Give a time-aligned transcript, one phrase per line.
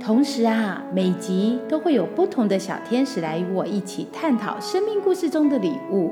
[0.00, 6.10] 同时啊，每集都会有不同的小天使来与我一起探讨生命故事中的礼物，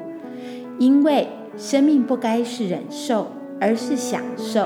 [0.79, 3.27] 因为生命不该是忍受，
[3.61, 4.65] 而是享受。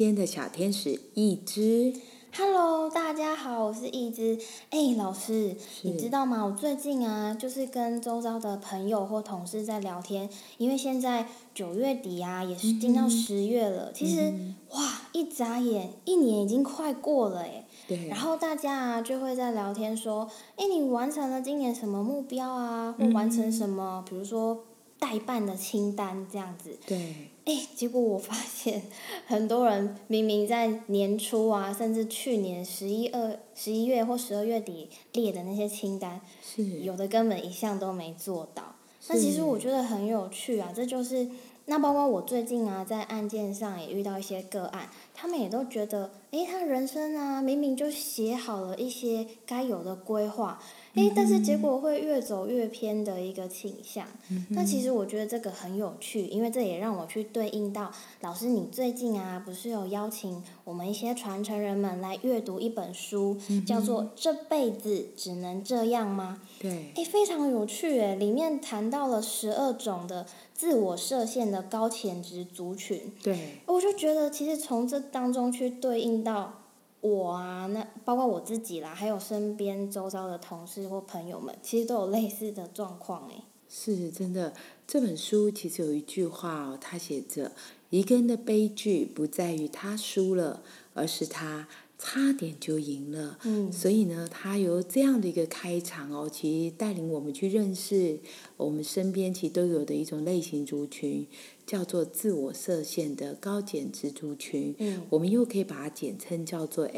[0.00, 1.92] 天的小天使一只。
[2.34, 4.38] Hello，大家好，我是一只。
[4.70, 6.42] 哎，老师，你知道吗？
[6.42, 13.92] 我最近啊，就是跟周遭的朋友或同事在聊天，因为现在九月底啊，也是进到十月了。
[13.92, 14.32] 其实，
[14.70, 17.66] 哇，一眨眼，一年已经快过了哎。
[17.86, 18.08] 对。
[18.08, 22.94] 然后大家啊，就会在聊天说：“哎，你完成了今年什么目标啊？
[22.98, 24.02] 或完成什么？
[24.08, 24.64] 比如说
[24.98, 27.28] 代办的清单这样子。”对。
[27.50, 28.80] 哎，结果我发现
[29.26, 38.76] 很多人明明在年初啊，甚至去年十一二、十一月或十二月底列的那些清单，是有的根本一项都没做到。
[39.08, 41.28] 那其实我觉得很有趣啊，这就是
[41.64, 50.62] 那包括我最近啊，在案件上也遇到一些个案，他们也都觉得，哎，他人生啊，明明就写好了一些该有的规划。
[50.94, 54.06] 诶，但是结果会越走越偏的一个倾向。
[54.48, 66.40] 那其实我觉得这个很有趣，因为这也让我去对应到老师，你最近啊，不是有邀请我们一些传承人们来阅读一本书，叫做《这辈子只能这样吗》？
[66.62, 66.92] 对。
[66.96, 73.12] 诶，非常有趣诶，里面谈到了十二种的自我设限的高潜质族群。
[73.22, 73.58] 对。
[73.66, 76.59] 我就觉得，其实从这当中去对应到。
[77.00, 83.42] 我啊，那包括我自己啦，还有身边周遭的同事或朋友们，其实都有类似的状况诶。
[83.68, 84.52] 是真的，
[84.86, 87.52] 这本书其实有一句话哦，他写着：
[87.88, 90.62] 一个人的悲剧不在于他输了，
[90.92, 91.68] 而是他
[92.02, 93.38] 差点就赢了。
[93.44, 93.70] 嗯。
[93.70, 98.18] 所以呢，他有这样的一个开场哦，其实带领我们去认识
[98.56, 101.26] 我们身边其实都有的一种类型族群。
[101.66, 106.88] 叫做自我设限的高减值族群，嗯，我们又可以把它简称叫做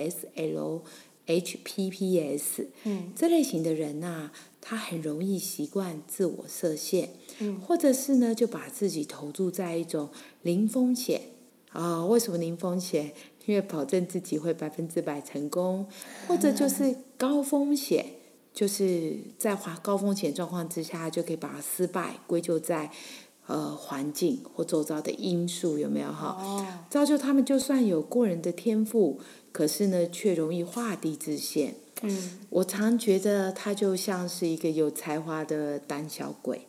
[1.26, 2.69] SLHPPS。
[2.84, 4.32] 嗯，这类型的人呐、啊，
[4.62, 10.08] 他很容易习惯自我设限，嗯，或者是呢，就把自己投注在一种
[10.40, 11.20] 零风险
[11.69, 12.06] 啊、哦。
[12.08, 13.12] 为什么零风险？
[13.47, 15.86] 因为保证自己会百分之百成功，
[16.26, 18.06] 或者就是高风险，
[18.53, 22.91] 就是在华高风险状况之下，就可以把失败归咎在。
[23.48, 26.36] 呃，环境或周遭的因素有没有哈？
[26.41, 26.64] 哦。
[26.88, 29.19] 造就他们就算有过人的天赋，
[29.50, 31.75] 可是呢，却容易画地自限。
[32.02, 32.38] 嗯。
[32.48, 36.69] 我常觉得他就像是一个有才华的胆小鬼。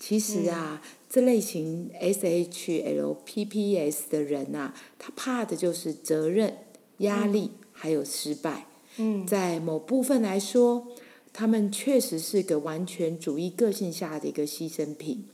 [0.00, 6.56] 其实啊，嗯、这类型 SHLPPS 的人啊，他怕的就是责任、
[6.98, 8.66] 压力、嗯、还有失败。
[8.96, 9.26] 嗯。
[9.26, 10.88] 在某部分来说，
[11.34, 15.26] 他们确实是个完全主义个性下的一个牺牲品。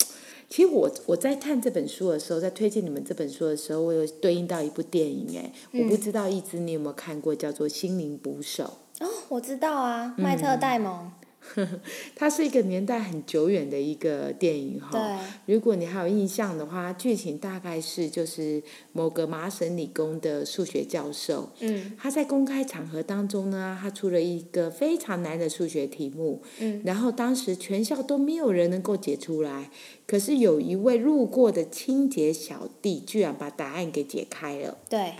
[0.49, 8.79] 其实我我在看这本书的时候，在推荐你们这本书的时候，我有对应到一部电影哎，嗯、我不知道一直你有没有看过，叫做《心灵捕手》。
[9.05, 11.11] 哦，我知道啊，迈特戴蒙。
[11.55, 11.81] 嗯、
[12.15, 14.91] 它是一个年代很久远的一个电影哈。
[14.93, 15.55] 对。
[15.55, 18.63] 如果你还有印象的话，剧情大概是就是
[18.93, 29.71] 某个麻省理工的数学教授，嗯，他在公开场合当中呢，他出了一个非常难的数学题目，嗯，然后当时全校都没有人能够解出来。
[30.07, 34.77] 可是有一位路过的清洁小弟，居然把答案给解开了。
[34.89, 35.13] 对。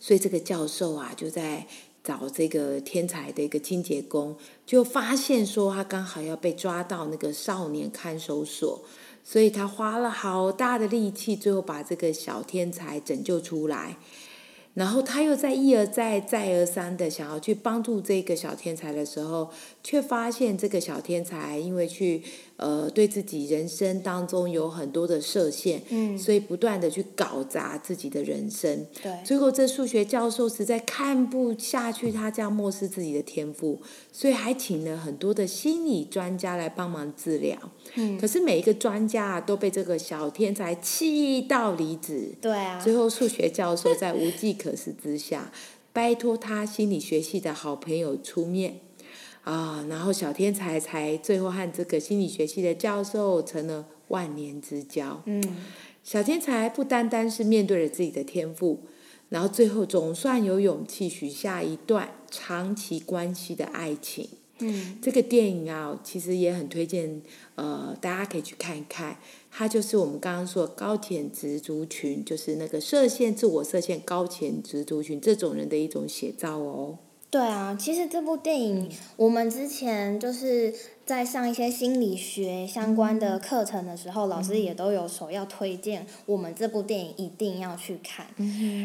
[0.00, 1.66] 所以这个教授啊，就在
[2.08, 4.34] 找这个天才的一个清洁工，
[4.64, 8.82] 就发现说他刚好要被抓到那个少年看守所，
[9.22, 13.98] 所以他花了好大的力气，最后把这个小天才拯救出来。
[14.72, 19.50] 然后他又在一而再、再而三的想要去帮助这个小天才的时候，
[19.88, 22.22] 却发现这个小天才因为去
[22.56, 28.84] 呃对自己人生当中有很多的设限，嗯，所以不断的去搞砸自己的人生。
[29.02, 33.80] 对，最后这数学教授实在看不下去他这样漠视自己的天赋，
[34.12, 37.56] 所以还请了很多的心理专家来帮忙治疗。
[37.94, 42.34] 嗯，可是每一个专家啊都被这个小天才气到离职。
[42.42, 45.50] 对啊，最后数学教授在无计可施之下，
[45.94, 48.80] 拜托他心理学系的好朋友出面，
[49.48, 55.22] 啊，然后小天才才最后和这个心理学系的教授成了万年之交。
[55.24, 55.42] 嗯，
[56.04, 58.80] 小天才不单单是面对了自己的天赋，
[59.30, 64.28] 然后最后总算有勇气许下一段长期关系的爱情。
[64.58, 67.22] 嗯，这个电影啊，其实也很推荐，
[67.54, 69.16] 呃，大家可以去看一看。
[69.50, 76.98] 它就是我们刚刚说的高潜值族群，就是那个设限、自我设限、高潜值族群这种人的一种写照哦。
[77.30, 88.26] 对啊，其实这部电影我们之前就是在上一些心理学相关的课程的时候，老师也都有首要推荐我们这部电影一定要去看。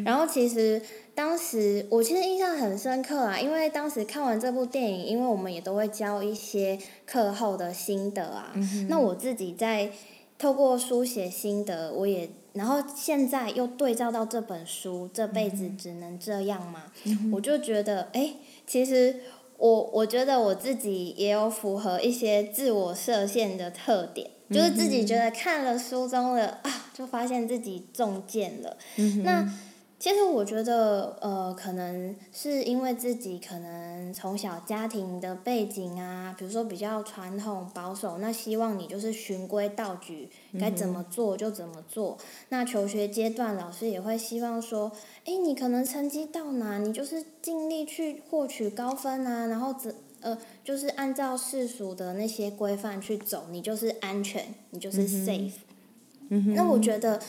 [0.04, 0.82] 然后其实
[1.16, 8.54] 当时我其实印象很深刻啊，因为当时看完这部电影，因为我们也都会教一些课后的心得啊。
[8.90, 9.90] 那我自己在
[10.38, 16.84] 透过书写心得，我也然后现在又对照到这本书，这辈子只能这样吗，
[17.32, 18.36] 我就觉得哎，
[18.66, 19.22] 其实
[19.58, 28.78] 我我觉得我自己也有符合一些自我设限的特点，就是自己觉得看了书中的啊，就发现自己中箭了。
[29.24, 29.48] 那
[30.04, 40.28] 其实我觉得，呃，可能是因为自己可能从小家庭的背景啊，比如说比较传统保守，那希望你就是循规蹈矩，
[40.60, 42.18] 该怎么做就怎么做。
[42.50, 44.92] 那求学阶段，老师也会希望说，
[45.24, 55.54] 哎，你可能成绩到哪，你就是尽力去获取高分啊，然后怎呃，就是按照世俗的那些规范去走，你就是安全，你就是 safe。
[56.28, 57.22] 嗯那我觉得。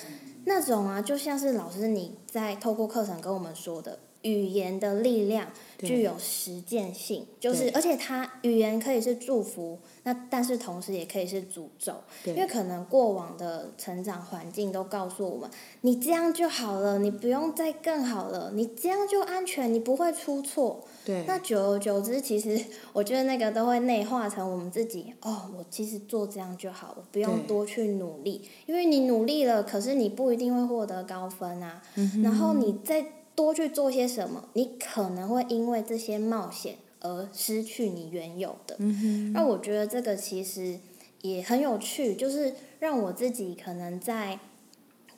[0.44, 5.48] 那种啊，就像是老师你在透过课程跟我们说的，语言的力量
[5.78, 11.94] 具有实践性，就是而且它语言可以是祝福，那但是同时也可以是诅咒，
[12.24, 15.50] 因为可能过往的成长环境都告诉我们，
[15.82, 20.84] 你这样就好了，你不用再更好了，你这样就安全，你不会出错。
[21.04, 21.24] 对。
[21.26, 22.58] 那久而久之，其实
[22.92, 25.12] 我觉得那个都会内化成我们自己。
[25.22, 31.82] 哦，我其实做这样就好，我不用多去努力，因为你努力了，可是你不一定会获得高分啊。
[31.96, 33.04] 嗯然后你再
[33.34, 38.76] 多去做些什么，你可能会因为这些冒险而失去你原有的。
[38.78, 40.78] 嗯那我觉得这个其实
[41.22, 44.38] 也很有趣，就是让我自己可能在，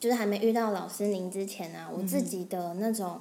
[0.00, 3.20] 就是还没遇到老师您之前啊，我自己的那种。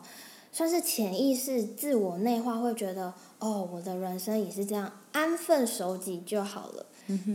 [0.55, 6.85] 算是潜意识自我内化，会觉得哦，我的人生也是这样，安分守己就好了。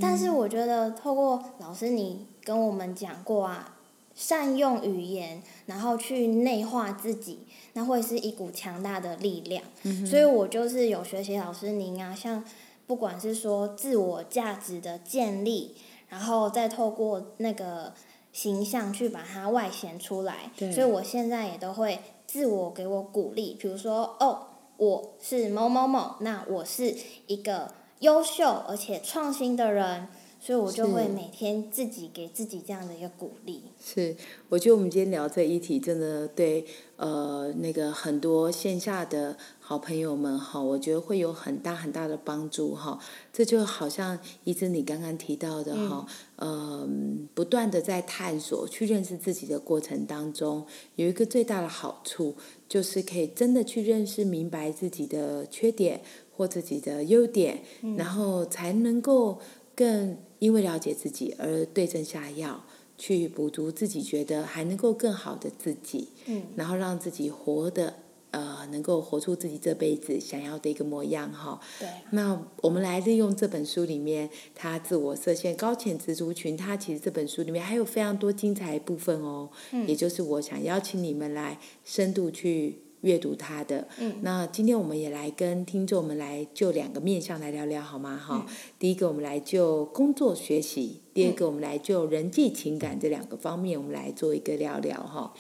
[0.01, 3.77] 但是我觉得透过老师你跟我们讲过啊，
[4.15, 7.41] 善用语言，然后去内化自己，
[7.75, 9.63] 那会是一股强大的力量。
[10.07, 12.43] 所以我就是有学习老师您啊，像
[12.87, 15.75] 不管是说自我价值的建立，
[16.09, 17.93] 然后再透过那个
[18.33, 20.51] 形象去把它外显出来。
[20.73, 22.01] 所以我现在也都会。
[22.31, 24.47] 自我给我鼓励，比如说，哦，
[24.77, 26.97] 我是某某某，那我是
[27.27, 30.07] 一个优秀而且创新的人，
[30.41, 33.61] 所以我就会每天自己给自己这样的一个鼓励。
[33.79, 34.17] 是，
[34.49, 36.65] 我觉得我们今天聊这一题，真的对
[36.97, 42.99] 呃那个很多线下的好朋友们哈，我觉得会有很大很大的帮助哈。
[43.31, 46.07] 这就好像一直你刚刚提到的哈，
[46.37, 46.89] 呃，
[47.35, 50.65] 不断的在探索、去认识自己的过程当中，
[50.97, 52.35] 有一个最大的好处，
[52.67, 56.01] 就是可以真的去认识、明白自己的缺点
[56.35, 57.63] 或自己的优点，
[57.99, 59.39] 然后才能够
[59.75, 62.65] 更因为了解自己而对症下药。
[63.03, 67.95] 去补足自己觉得还能够更好的自己，嗯，然后让自己活的
[68.31, 71.59] 呃，能够活出自己这辈子想要的一个模样哈。
[71.79, 71.89] 对。
[72.11, 79.49] 那我们来利用这本书里面，他自我设限高潜质族群，他其实这本书里面还有非常多精彩部分哦。
[79.73, 79.89] 嗯。
[79.89, 82.81] 也就是我想邀请你们来深度去。
[83.03, 83.89] 阅读他的，
[84.21, 88.17] 那今天我们也来跟听众们来就两个面向来聊聊好吗？
[88.17, 88.47] 哈，
[88.79, 95.33] 第一个我们来就工作学习，第二个我们来就人际情感这两个方面，我们来做一个聊聊哈。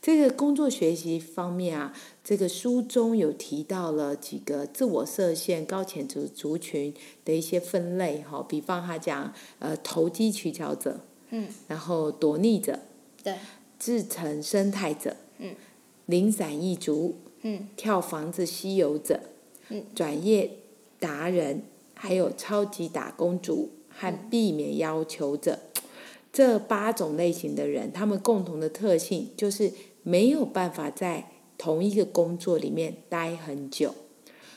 [0.00, 1.92] 这个工作学习方面啊，
[2.24, 6.94] 这个书中有提到了几个自我设限高潜族族群
[7.26, 12.78] 的一些分类哈，比方他讲呃投机取巧者，嗯，然后躲匿者，
[13.22, 13.34] 对，
[13.78, 15.54] 自成生态者，嗯。
[16.06, 19.20] 零散一族，嗯，跳房子西游者，
[19.68, 20.50] 嗯，转业
[20.98, 21.62] 达人，
[21.94, 25.58] 还有超级打工族和避免要求者，
[26.32, 33.94] 这八种类型的人，他们共同的特性就是没有办法在同一个工作里面待很久，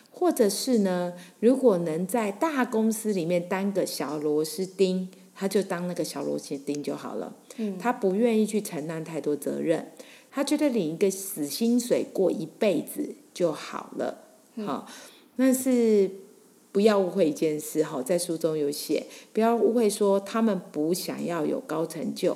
[0.10, 9.92] 或者是呢，如果能在大公司里面当个小螺丝钉，他就当那个小螺丝钉就好了，嗯，他不愿意去承担太多责任。
[10.36, 14.18] 他觉得领一个死薪水过一辈子就好了。
[14.65, 14.86] 好，
[15.38, 16.12] 但是
[16.74, 22.36] 不要误会一件事哈，在书中有写，不要误会说他们不想要有高成就，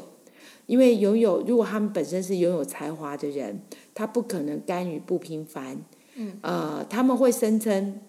[0.66, 3.60] 因为拥有如果他们本身是拥有才华的人，
[3.94, 5.84] 他不可能甘于不平凡。
[6.16, 8.00] 嗯，呃，他们会声称，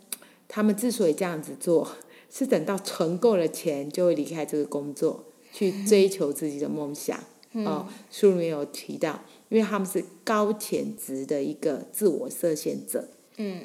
[0.47, 1.89] 他们之所以这样子做，
[2.31, 7.19] 是等到存够了钱，就会离开这个工作，去追求自己的梦想。
[7.53, 13.09] 哦，书里面有提到，因为他们是高潜质的一个自我设限者。
[13.37, 13.65] 嗯，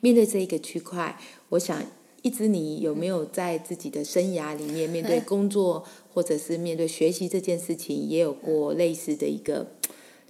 [0.00, 1.82] 面对这一个区块，我想，
[2.22, 9.66] 一直你有没有在自己的生涯里面，面对工作或者是面对学习这件事情，也有过类似的一个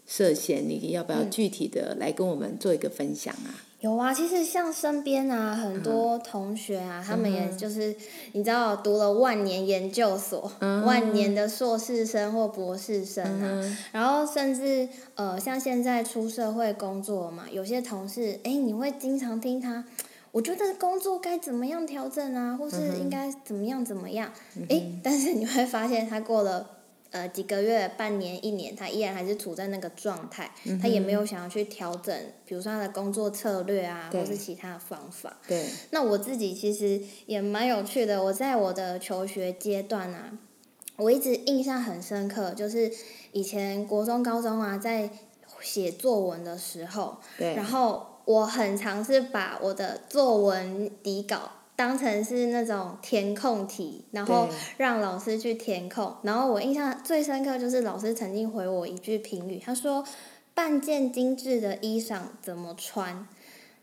[0.07, 0.69] 设限？
[0.69, 3.55] 你要不要具体的来跟我们做一个分享啊？
[3.81, 7.95] 有啊，其实像身边啊，很多同学啊，他们也就是
[8.33, 19.85] 你知道，读了万年研究所、万年的硕士生或博士生啊，然后甚至呃，像现在出社会工作嘛，有些同事，哎，你会经常听他，
[20.33, 24.33] 我觉得工作该怎么样调整啊，或是应该怎么样怎么样，
[24.71, 26.74] 哎，但是你会发现他过了。
[27.15, 30.51] 呃，几个月、半年、一年，他依然还是处在那个状态，
[30.83, 32.13] 他也没有想要去调整，
[32.45, 35.37] 比如说他的工作策略啊，或是其他的方法。
[35.47, 35.65] 对。
[35.91, 40.37] 那我自己其实也蛮有趣的，我在我的求学阶段啊，
[40.97, 42.91] 我一直印象很深刻，就是
[43.31, 45.09] 以前国中、高中啊，在
[45.61, 47.55] 写作文的时候，对。
[47.55, 51.53] 然后我很尝试把我的作文底稿。
[51.77, 56.15] 当成是那种填空题，然后让老师去填空。
[56.23, 60.05] 然后我印象最深刻就是老师曾经回我一句评语，他说
[60.55, 63.27] ：“半件精致的衣裳怎么穿？”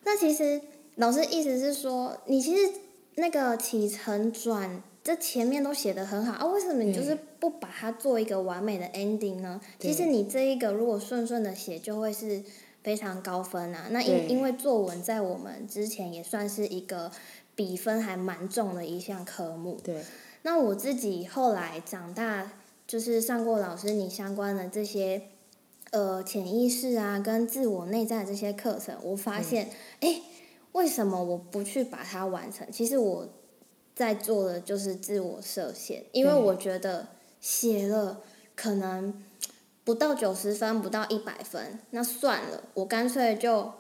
[0.05, 0.62] 那其实
[0.95, 2.71] 老师意思是说，你其实
[3.15, 9.60] 那个起承转这前面都写的很好啊，为什么你就是不把它做一个完美的 ending 呢？
[9.77, 12.41] 其实你这一个如果顺顺的写，就会是
[12.81, 13.88] 非常高分啊。
[13.89, 17.12] 那因因为作文在我们之前也算是一个。
[17.62, 19.80] 比分还蛮重的一项科目。
[19.84, 20.03] 对。
[20.41, 22.53] 那我自己后来长大，
[22.88, 25.22] 就是上过老师你相关的这些，
[25.91, 30.22] 呃，潜意识啊，跟自我内在这些课程，我发现，哎，
[30.72, 32.68] 为什么我不去把它完成？
[32.72, 33.30] 其实我
[33.94, 38.22] 在做的就是自我设限，因为我觉得写了
[38.56, 39.24] 可能
[39.84, 43.72] 不到九十分，不到一百分，那算了，我干脆就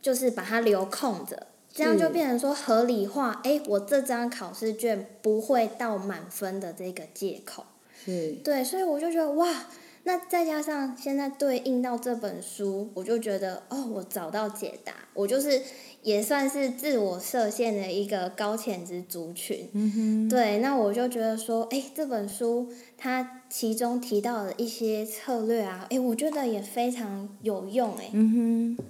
[0.00, 1.48] 就是把它留空着。
[1.76, 7.66] 这样就变成说合理化，哎，我这张考试卷不会到满分的这个借口。
[8.02, 8.32] 是。
[8.42, 9.66] 对，所以我就觉得哇，
[10.04, 15.60] 那再加上现在对应到这本书，我就觉得哦，我找到解答，我就是
[16.00, 19.68] 也算是自我设限的一个高潜质族群。
[19.74, 20.28] 嗯哼。
[20.30, 28.08] 对，那我就觉得说，哎，这本书它其中提到的一些策略啊，哎，我觉得也非常有用，哎。
[28.14, 28.84] 嗯哼。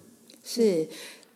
[0.45, 0.87] 是。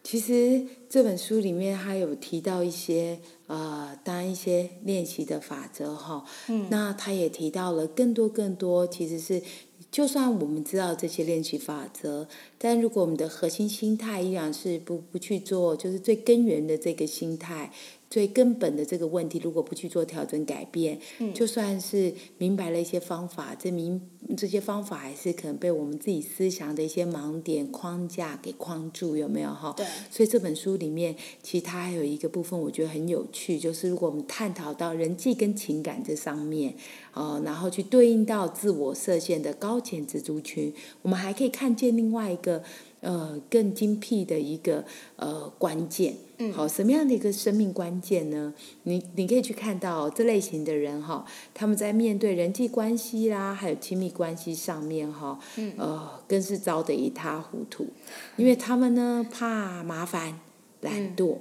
[0.03, 6.25] 其实这本书里面他有提到一些呃，当然一些练习的法则哈。
[6.49, 6.67] 嗯。
[6.69, 9.41] 那他也提到了更多更多，其实是
[9.93, 12.27] 就算我们知道这些练习法则，
[12.59, 17.71] 但如果我们的核心心态依然是不不去做，就是最根源的这个心态。
[18.11, 20.99] 最根本的这个问题，如果不去做调整改变，
[21.33, 24.01] 就算是明白了一些方法，这明
[24.37, 29.73] 这些方法还是可能被我们自己思想的一些盲点框架给框住，有没有哈？
[29.77, 29.87] 对。
[30.11, 36.75] 所以这本书里面，其实它还有一个部分，我觉得很有趣，就是如果我们探讨到人际跟情感这上面，
[37.15, 42.65] 呃，然后去对应到自我设限的高潜值族群，我们还可以看见另外一个。
[43.03, 44.85] 呃，更精辟的一个
[45.17, 46.15] 呃关键，
[46.53, 48.55] 好，什么样的一个生命关键呢？
[48.85, 55.39] 你你可以去看到这类型的人哈，他们在面对人际关系啦，还有亲密关系上面哈，
[55.77, 57.87] 呃，更是糟得一塌糊涂，
[58.37, 60.41] 因为他们呢怕麻烦、
[60.81, 61.37] 懒惰，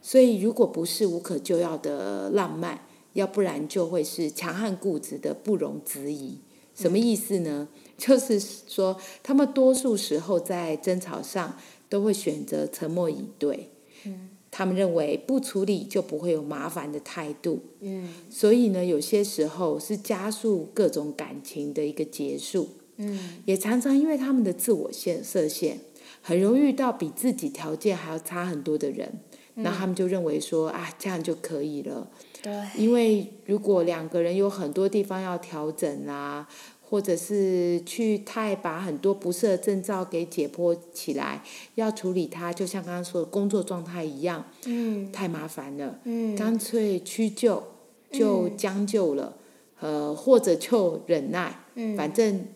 [0.00, 6.38] 所以如果不是无可救药的浪漫，要不然就会是强悍固执的不容置疑。
[6.74, 7.68] 什么意思呢？
[7.96, 11.56] 就是说，他们多数时候在争吵上
[11.88, 13.70] 都会选择沉默以对。
[14.04, 17.60] 嗯，他们认为不处理就不会有麻烦的态度。
[17.80, 22.68] 嗯，所以呢，有些时候是加速各种感情的一个结束。
[22.96, 25.78] 嗯，也常常因为他们的自我限设限，
[26.20, 29.20] 很容易遇到比自己条件还要差很多的人，
[29.54, 32.10] 那他们就认为说啊，这样就可以了。
[32.42, 36.48] 对，因为如果两个人有很多地方要调整啊。
[36.88, 41.42] 或者是去太把很多不适的症兆给解剖起来，
[41.74, 45.12] 要处理它，就像刚刚说的工作状态一样，嗯。
[45.12, 46.34] 太麻烦了，嗯。
[46.34, 47.62] 干脆屈就，
[48.10, 49.36] 就将就了，
[49.80, 51.60] 呃，或者就忍耐，
[51.96, 52.46] 反正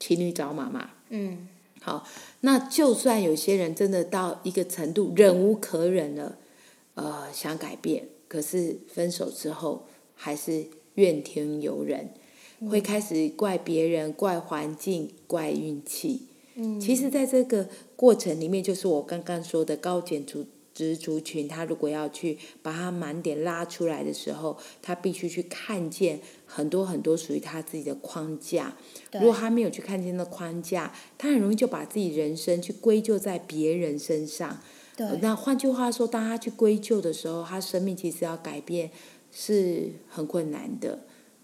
[0.00, 0.88] 骑驴找马嘛。
[1.82, 2.06] 好，
[2.40, 6.38] 那就算有些人真的到一个程度忍无可忍了，
[6.94, 9.84] 呃，想改变，可是分手之后
[10.14, 12.14] 还是怨天尤人，
[12.68, 16.22] 会开始怪别人、怪环境、怪运气。
[16.54, 20.44] 嗯，其实，在这个过程里面，就是我刚刚说的高检族。
[20.74, 28.74] 植族群，他如果要去把他满点拉出来的时候，他必须去看见很多很多属于他自己的框架。
[29.12, 34.60] 如果他没有去看见那框架，他很容易就把自己人生去归咎在别人身上。
[34.96, 35.06] 对。
[35.20, 38.90] 那换句话说，当他去归咎的时候，他生命其实要改变
[39.30, 41.00] 是很困难的。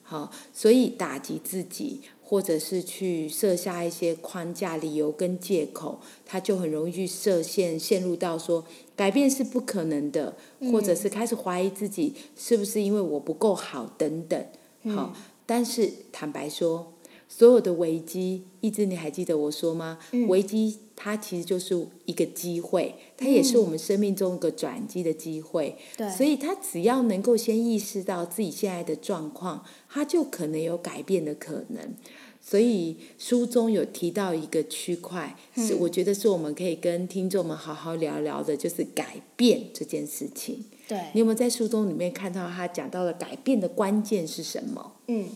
[0.09, 2.01] 好，所以打击自己。
[2.31, 8.63] 或者是去设下一些框架、理由跟借口，他就很容易去设限，陷入到说
[8.95, 10.37] 改变是不可能的，
[10.71, 14.47] 或者是开始怀疑自己是不是因为我不够好等等。
[14.95, 15.15] 好，
[15.47, 16.93] 但是坦白说，
[17.31, 19.99] 所有的危机，一直你还记得我说吗？
[20.29, 25.79] 危机它其实就是一个机会，它也是我们生命中一个转机的机会。
[25.97, 31.95] 对，所以他只要能够先意识到自己现在的状况，他就可能有改变的可能。
[32.41, 40.65] 所以书中有提到一个区块，是我觉得是我们可以跟听众们好好聊聊的，就是改变这件事情。
[40.89, 44.95] 对，你有没有在书中里面看到他讲到了改变的关键是什么？
[45.07, 45.29] 嗯，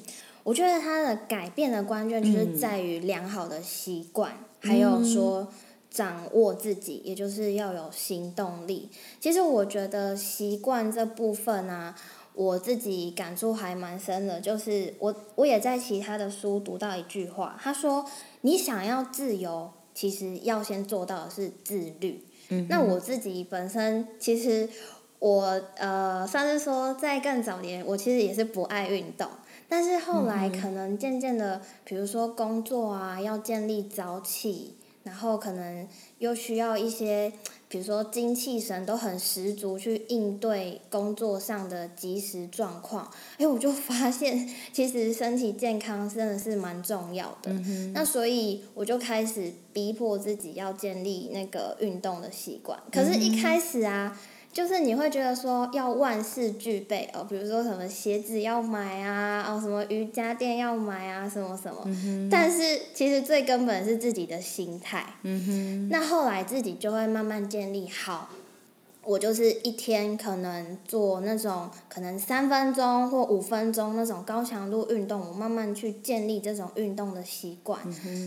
[0.42, 5.52] 我觉得他的改变的关键就是在于良好的习惯，还有说
[5.90, 8.88] 掌握自己，也就是要有行动力。
[9.20, 11.94] 其实我觉得习惯这部分啊。
[12.34, 18.06] 我自己感触还蛮深的，就是我我也在其他的书读到一句话，他说
[18.40, 24.66] ：“你想要自由，其实要先做到的是自律。”嗯那我自己本身其实
[25.18, 29.28] 我呃算是说在更早年，我其实也是不爱运动，
[29.72, 35.88] 但是后来可能渐渐的，比如说工作啊，要建立早起，然后可能
[36.18, 37.32] 又需要一些。
[37.70, 43.10] 比如说精气神都很十足，去应对工作上的及时状况。
[43.38, 47.50] 哎，我就 发现其实身体健康真的是蛮重要的。
[47.94, 52.78] 那所以我就开始逼迫自己要建立那个运动的习惯。
[52.92, 54.20] 可是，一开始啊。
[54.52, 61.82] 就是你会觉得说要万事俱备哦，比如说什么鞋子要买啊，哦什么瑜伽垫要买啊，什么什么。
[62.30, 65.14] 但是其实最根本是自己的心态。
[65.88, 68.28] 那后来自己就会慢慢建立好，
[69.02, 77.80] 我就是一天可能做那种可能三分钟或五分钟那种高强度运动，我慢慢去建立这种运动的习惯。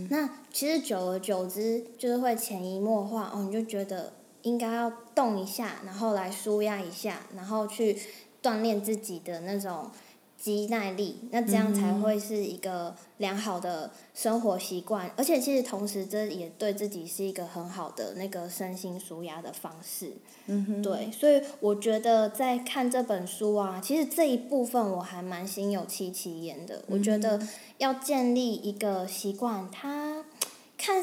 [0.10, 4.12] 那其实久而久之，就是会潜移默化哦，你就觉得。
[4.46, 8.00] 应该要动一下，然后来舒压一下，然后去
[8.42, 9.90] 锻炼自己的那种
[10.38, 15.10] 肌耐力，那这样才会是一个良好的生活习惯。
[15.18, 20.14] 而且其实同时，这也对自己是一个很好的那个身心舒压的方式。
[20.46, 20.82] 嗯哼。
[20.84, 26.84] 对，所以我觉得在看这本书啊，其实这一部分我还蛮心有戚戚焉的。
[26.88, 27.42] 我觉得
[27.80, 30.15] 要建立一个习惯，它。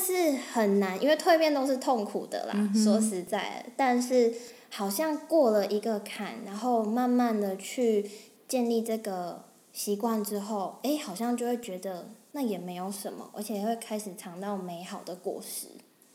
[0.02, 2.72] 看似很难，因为蜕变都是痛苦的啦。
[2.74, 4.34] 说实在，但是
[4.68, 8.10] 好像过了一个坎，然后慢慢的去
[8.48, 15.68] 建立这个习惯之后，哎，好像就会觉得那也没有什么，而且会开始尝到美好的果实。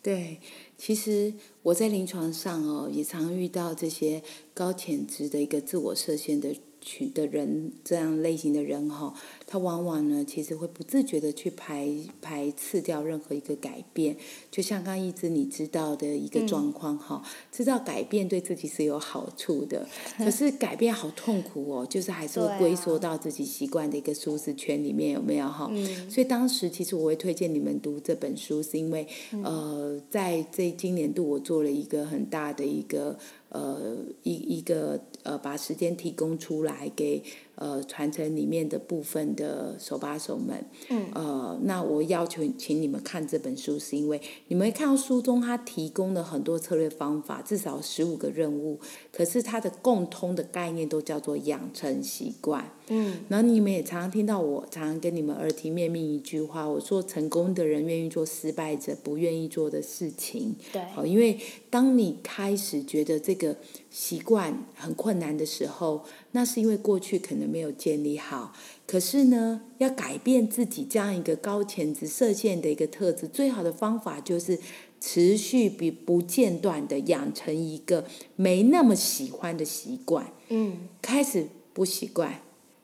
[0.03, 0.41] 对，
[0.77, 4.21] 其实我在临床上哦，也常遇到这些
[4.53, 6.53] 高潜质的一个自我设限的。
[6.87, 9.13] 群的人这样类型的人哈，
[9.45, 11.89] 他往往呢，其实会不自觉的去排
[12.21, 14.15] 排斥掉任何一个改变。
[14.49, 17.21] 就像刚一直你知道的一个状况哈，
[17.51, 19.85] 知道改变对自己是有好处的，
[20.17, 25.69] 可是 改变好痛苦哦，就是还是会龟缩到自己习惯的一个舒适圈里面，有没有哈？
[26.09, 29.05] 所以当时其实我会推荐你们读这本书，是因为
[29.43, 33.19] 呃，在这今年度我做了一个很大的一个。
[33.57, 37.23] 呃，一一个呃，把时间提供出来给。
[37.59, 48.79] 呃，传承里面的部分的手把手们，嗯，呃，那我要求请你们看这本书，是因为你们看到书中他提供了很多策略方法，至少十五个任务，
[49.11, 61.39] 可是它的共通的概念都叫做养成习惯，嗯，然后你们也常常听到我常常跟你们耳提面命一句话，我说成功的人愿意做失败者不愿意做的事情，对，好，因为
[61.71, 63.57] 当你开始觉得这个。
[63.97, 68.53] 习惯很困难的时候，那是因为过去可能没有建立好。
[68.85, 74.59] 可是呢，要改变自己这样一个高潜质射线的一个特质，最好的方法就是
[75.01, 78.05] 持续比不间断的养成一个
[78.35, 80.31] 没那么喜欢的习惯。
[80.49, 82.41] 嗯，开始不习惯，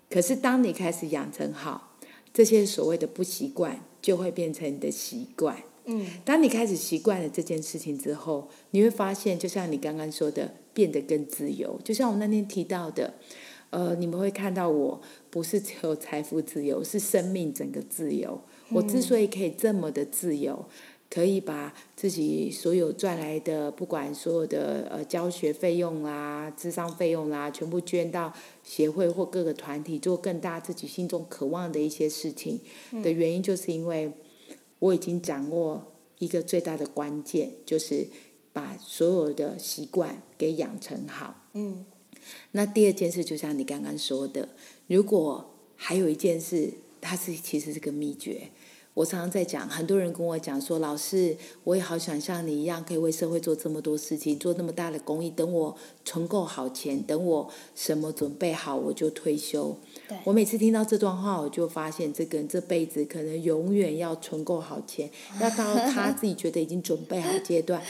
[0.09, 1.95] 可是当你开始养成好，
[2.33, 5.61] 这些所谓的不习惯就会变成你的习惯。
[5.85, 11.79] 嗯，当你开始习惯了这件事情之后，你会发现，就像你刚刚说的，变得更自由。
[11.83, 13.13] 就像我那天提到的，
[13.69, 18.41] 呃，你们会看到我不是只有财富自由，是生命整个自由。
[18.69, 20.65] 我之所以可以这么的自由，
[21.09, 28.33] 可以把自己所有赚来的，不管所有的呃教学费用啦、智商费用啦，全部捐到
[28.63, 32.59] 协会或各个团体，做更大自己心中渴望的一些事情
[33.03, 34.11] 的原因，就是因为。
[34.79, 38.05] 我已经掌握一个最大的关键，就是
[38.53, 41.35] 把所有的习惯给养成好。
[41.53, 41.83] 嗯，
[42.51, 44.47] 那第二件事，就像你刚刚说的，
[44.87, 48.49] 如果还有一件事，它是其实是个秘诀。
[48.95, 55.31] 我常常在讲，很多人跟我讲说：“老师，我也好想像你一样，可以为社会做这么多事情，做那么大的公益。
[55.31, 59.75] 等我存够好钱，等我什么准备好，我就退休。”
[60.23, 65.09] 我每次听到这段话，我就发现这个人这辈子可能永远要存够好钱，
[65.41, 67.81] 要到他自己觉得已经准备好阶段，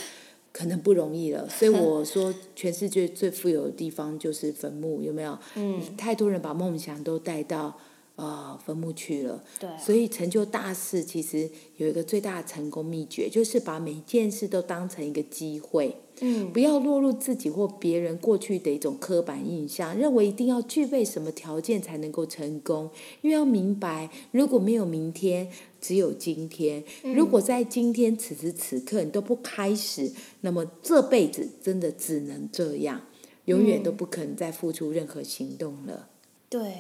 [0.54, 1.50] 可能不容易了。
[1.50, 5.38] 所以 我说，全世界最富有的地方就是坟墓，有没有？
[5.56, 5.82] 嗯。
[5.98, 7.78] 太多人把梦想都带到。
[8.16, 22.88] 呃，坟墓去了，对，所以成就大事其实有一个最大的成功秘诀，就是把每件事都当成一个机会，嗯，不要落入自己或别人过去的一种刻板印象，认为一定要具备什么条件才能够成功。
[23.24, 25.50] 因为要明白，如果没有明天，
[25.84, 26.82] 只有今天。
[27.14, 33.02] 如果在今天此时此刻你都不开始，那么这辈子真的只能这样，
[33.46, 36.08] 永远都不可能再付出任何行动了。
[36.48, 36.74] 对。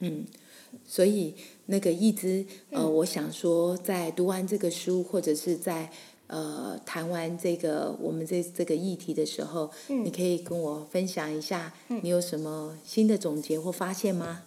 [0.00, 0.26] 嗯，
[0.86, 1.34] 所以
[1.66, 5.90] 那个一直呃，我想说，在读完这个书，或者是在
[6.28, 14.44] 呃谈完这个我们这这个议题的时候，你可以跟我分享一下，你有什么新的总结或发现吗？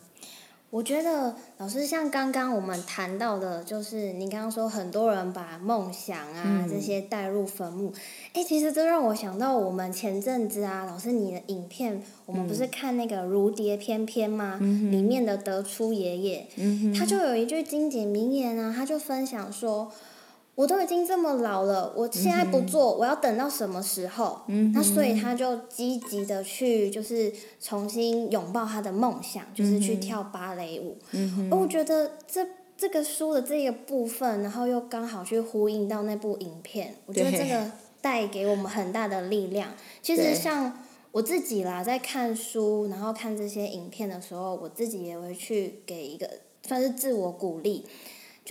[0.71, 7.91] 我觉得老师像刚刚我们谈到的，就是你刚刚说很多人把梦想啊这些带入坟墓，
[8.31, 14.57] 哎，其实这让我想到我们前阵子啊，老师你的影片，我们不是看那个《如蝶翩翩》吗？
[14.61, 16.47] 里面的德初爷爷，
[16.97, 19.91] 他就有一句经典名言啊，他就分享说。
[20.61, 24.41] 我都已经这么老了，我现在不做，我要等到什么时候？
[24.75, 30.95] 那所以他就积极的去，就是重新拥抱他的梦想，就是去跳芭蕾舞。
[31.49, 32.47] 而我觉得这
[32.77, 39.73] 这个书的这个部分，然后又刚好去呼应到那部影片，我觉得这个带给我们很大的力量。
[40.03, 40.77] 其实像
[41.11, 46.29] 我自己啦，在看书，然后看这些影片的时候，我自己也会去给一个
[46.67, 47.87] 算是自我鼓励。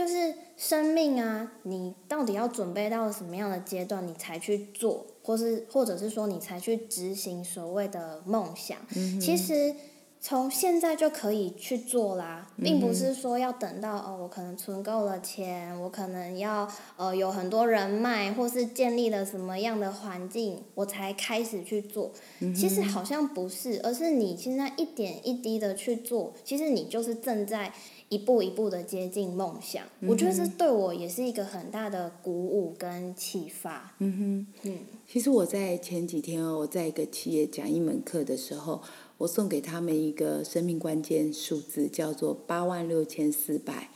[0.01, 8.79] 就是生命啊，你到底要准备到什么样的阶段，你才去做，或是或者是说你才去执行所谓的梦想？
[9.21, 9.75] 其实
[10.19, 22.11] 从现在就可以去做啦，并不是说要等到哦，我可能存够了钱，我可能要呃有很多人脉，或是建立了什么样的环境，我才开始去做。
[22.57, 27.75] 其实好像不是，而是你现在一点一滴的去做，其实你就是正在。
[28.11, 33.95] 一步一步的接近梦想，我觉得这对我也是一个很大的鼓舞跟启发。
[34.01, 38.83] 嗯哼，嗯，其实我在前几天哦，我在一个企业讲一门课的时候，
[39.17, 43.91] 我送给他们一个生命关键数字，叫做八万六千四百。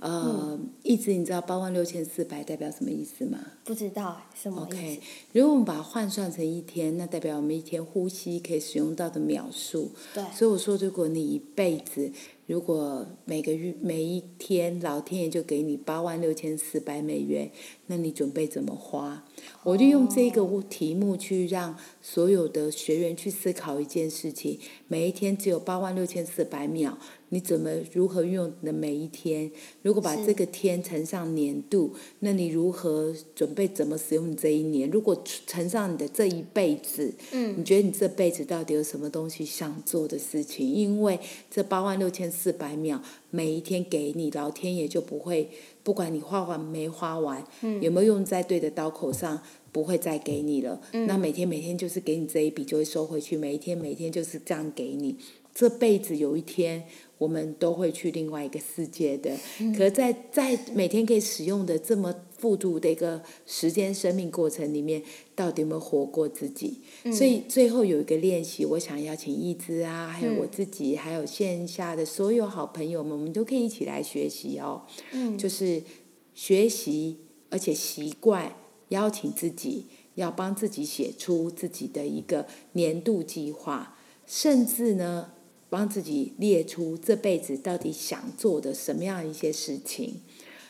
[0.00, 3.38] 呃，一直你知道八万六千四百代表什么意思吗？
[3.64, 4.76] 不知道什么意思。
[4.76, 5.00] OK，
[5.32, 9.92] 如果我们把它换算成一天，那代表我们一天呼吸可以使用到的秒数。
[10.14, 10.24] 对。
[10.34, 12.10] 所以我说，如果你一辈子。
[12.46, 17.48] 如果每个月每一天，老天爷就给你八万六千四百美元，
[17.86, 19.24] 那你准备怎么花？
[19.62, 24.58] 我就用这个题目去让所有的学员去思考一件事情：
[24.88, 26.98] 每一天只有八万六千四百秒，
[27.30, 29.50] 你怎么如何运用你的每一天？
[29.82, 34.88] 如果把这个天乘上年度，那你如何准备怎么使用你这一年？
[34.88, 40.66] 如果乘上你的这一辈子，嗯，你觉得你这辈子到底有什么东西想做的事情？
[40.66, 41.18] 因为
[41.50, 42.20] 这八万六千。
[42.30, 45.50] 四百秒，每一天给你，老天爷就不会，
[45.82, 50.80] 不管你花完没花完，嗯有没有用在对的刀口上，不会再给你了。
[50.92, 53.36] 那每天每天就是给你这一笔，就会收回去。
[53.36, 55.16] 每一天每天就是这样给你，
[55.54, 56.84] 这辈子有一天。
[57.20, 59.36] 我们都会去另外一个世界的，
[59.76, 65.02] 可是，在在每天可以使用的这么富足的一个时间生命过程里面，
[65.34, 66.78] 到底有没有活过自己？
[67.12, 74.86] 所以最后有一个练习，我想邀请一之啊，还有我自己，还有线下的所有好朋友们，我们都可以一起来学习哦。
[75.36, 75.82] 就是
[76.34, 77.18] 学习，
[77.50, 78.56] 而且习惯
[78.88, 85.32] 邀请自己，要帮自己写出自己的一个年度计划，甚至呢。
[85.70, 90.20] 帮自己列出这辈子到底想做的什么样一些事情，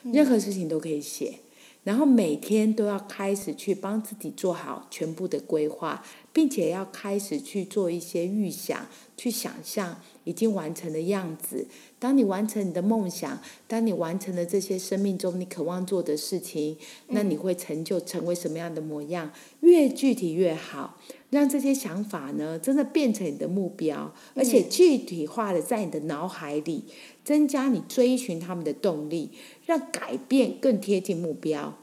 [0.05, 1.41] 任何事情都可以写。
[1.83, 8.87] 然后每天都要开始去帮自己做好全部的规划，并且要开始去做一些预想，
[9.17, 11.67] 去想象已经完成的样子。
[11.99, 19.33] 当你完成你的梦想，当你完成了这些生命中你渴望做的事情，那你会成就成为什么样的模样？
[19.61, 20.99] 越具体越好，
[21.31, 26.85] 让这些想法呢，真的变成你的目标，而且具体化的在你的脑海里，
[27.25, 29.31] 增加你追寻他们的动力。
[29.65, 31.79] 让改变更贴近目标。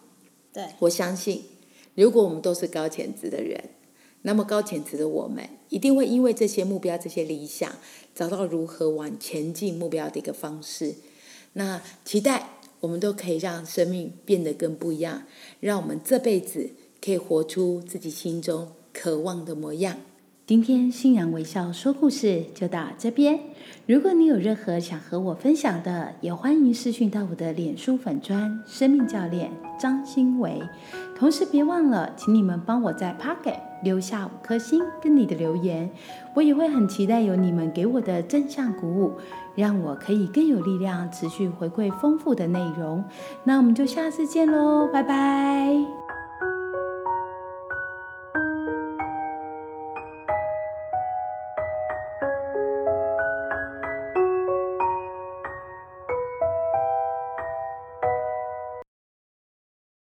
[0.52, 1.44] 对，我相信，
[1.96, 3.64] 如果我们都是高潜质的人，
[4.24, 7.72] 那么高潜质的我们一定会因为这些目标、这些理想，
[8.14, 10.96] 找到如何往前进目标的一个方式。
[11.54, 12.50] 那期待
[12.82, 15.24] 我们都可以让生命变得更不一样，
[15.62, 19.96] 让我们这辈子可以活出自己心中渴望的模样。
[20.48, 23.38] 今天欣然微笑说故事就到这边。
[23.86, 30.62] 如果你有任何想和我分享的，也欢迎私讯到我的脸书粉砖生命教练张新维。
[31.18, 35.90] 同时别忘了，请你们帮我在 Pocket 留下五颗星跟你的留言，
[36.34, 39.14] 我也会很期待有你们给我的正向鼓舞，
[39.54, 43.04] 让我可以更有力量持续回馈丰富的内容。
[43.44, 46.07] 那我们就下次见喽，拜拜。